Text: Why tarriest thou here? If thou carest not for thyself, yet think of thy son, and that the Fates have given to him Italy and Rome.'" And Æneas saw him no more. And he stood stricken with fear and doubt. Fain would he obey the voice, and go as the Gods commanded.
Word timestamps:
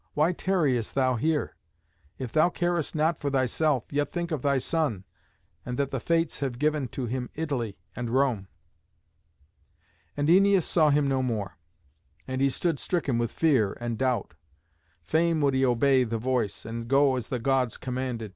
Why 0.15 0.31
tarriest 0.33 0.95
thou 0.95 1.15
here? 1.15 1.55
If 2.17 2.31
thou 2.33 2.49
carest 2.49 2.95
not 2.95 3.19
for 3.19 3.29
thyself, 3.29 3.85
yet 3.91 4.11
think 4.11 4.31
of 4.31 4.41
thy 4.41 4.57
son, 4.57 5.03
and 5.63 5.77
that 5.77 5.91
the 5.91 5.99
Fates 5.99 6.39
have 6.39 6.57
given 6.57 6.87
to 6.87 7.05
him 7.05 7.29
Italy 7.35 7.77
and 7.95 8.09
Rome.'" 8.09 8.47
And 10.17 10.27
Æneas 10.27 10.63
saw 10.63 10.89
him 10.89 11.07
no 11.07 11.21
more. 11.21 11.59
And 12.27 12.41
he 12.41 12.49
stood 12.49 12.79
stricken 12.79 13.19
with 13.19 13.29
fear 13.31 13.77
and 13.79 13.95
doubt. 13.95 14.33
Fain 15.03 15.39
would 15.41 15.53
he 15.53 15.63
obey 15.63 16.03
the 16.03 16.17
voice, 16.17 16.65
and 16.65 16.87
go 16.87 17.15
as 17.15 17.27
the 17.27 17.37
Gods 17.37 17.77
commanded. 17.77 18.29